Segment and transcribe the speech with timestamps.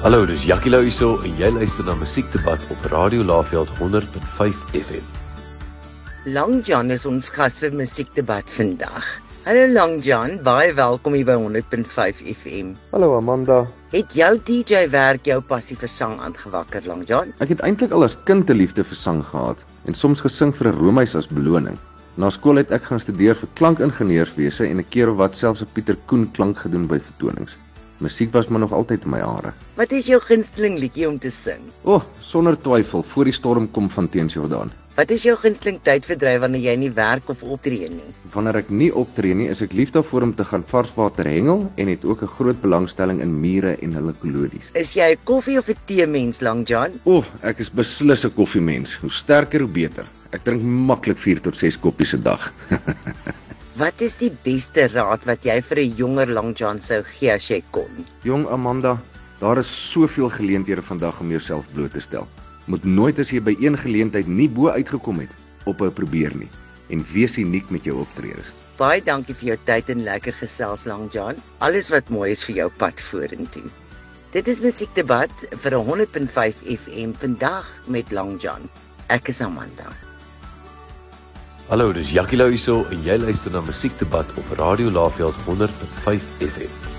[0.00, 5.04] Hallo, dis Jackie Lou hierso en jy luister na Musiekdebat op Radio Laveld 100.5 FM.
[6.24, 9.04] Long John is ons gas vir Musiekdebat vandag.
[9.44, 12.72] Hallo Long John, baie welkom hier by 100.5 FM.
[12.94, 13.66] Hallo Amanda.
[13.92, 17.36] Het jou DJ werk jou passie vir sang aangewakker, Long John?
[17.44, 20.72] Ek het eintlik al as kind 'n liefde vir sang gehad en soms gesing vir
[20.72, 21.76] 'n roomhuis as beloning.
[22.16, 25.68] Na skool het ek gaan studeer vir klankingenieurswese en 'n keer of wat selfs 'n
[25.74, 27.52] Pieter Koen klank gedoen by vertonings.
[28.00, 29.52] Musiek was maar nog altyd in my are.
[29.76, 31.66] Wat is jou gunsteling liedjie om te sing?
[31.84, 34.72] O, oh, sonder twyfel, voor die storm kom van teens Jordaan.
[34.96, 38.08] Wat is jou gunsteling tydverdryf wanneer jy nie werk of optree nie?
[38.32, 41.92] Wanneer ek nie optree nie, is ek lief daarvoor om te gaan varswater hengel en
[41.92, 44.72] het ook 'n groot belangstelling in mure en hulle kolonies.
[44.74, 47.00] Is jy 'n koffie of 'n tee mens, Long John?
[47.04, 48.94] O, oh, ek is beslis 'n koffiemens.
[48.94, 50.08] Hoe sterker hoe beter.
[50.32, 52.52] Ek drink maklik 4 tot 6 koppies 'n dag.
[53.80, 57.46] Wat is die beste raad wat jy vir 'n jonger Long John sou gee as
[57.48, 58.04] jy kon?
[58.28, 59.00] Jong Amanda,
[59.40, 62.28] daar is soveel geleenthede vandag om jouself bloot te stel.
[62.66, 65.32] Moet nooit as jy by een geleentheid nie bo uitgekom het,
[65.64, 66.50] ophou probeer nie
[66.90, 68.52] en wees uniek met jou optredes.
[68.76, 71.40] Baie dankie vir jou tyd en lekker gesels Long John.
[71.60, 73.70] Alles wat mooi is vir jou pad vorentoe.
[74.32, 78.68] Dit is musiekdebat vir 100.5 FM vandag met Long John.
[79.08, 80.09] Ek is Amanda.
[81.70, 86.89] Hallo, dis Jackie Lou hierso en jy luister na Musiekdebat op Radio Laveld 100.5 FM.